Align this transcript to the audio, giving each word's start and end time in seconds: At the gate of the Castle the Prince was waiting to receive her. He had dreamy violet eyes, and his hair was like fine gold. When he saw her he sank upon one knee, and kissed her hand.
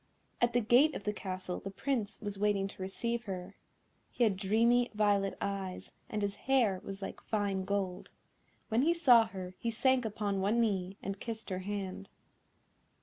At 0.41 0.53
the 0.53 0.61
gate 0.61 0.95
of 0.95 1.03
the 1.03 1.13
Castle 1.13 1.59
the 1.59 1.69
Prince 1.69 2.19
was 2.21 2.39
waiting 2.39 2.67
to 2.69 2.81
receive 2.81 3.25
her. 3.25 3.55
He 4.09 4.23
had 4.23 4.35
dreamy 4.35 4.89
violet 4.95 5.37
eyes, 5.39 5.91
and 6.09 6.23
his 6.23 6.37
hair 6.49 6.81
was 6.83 7.03
like 7.03 7.21
fine 7.21 7.65
gold. 7.65 8.09
When 8.69 8.81
he 8.81 8.95
saw 8.95 9.25
her 9.27 9.53
he 9.59 9.69
sank 9.69 10.03
upon 10.03 10.41
one 10.41 10.59
knee, 10.59 10.97
and 11.03 11.19
kissed 11.19 11.51
her 11.51 11.59
hand. 11.59 12.09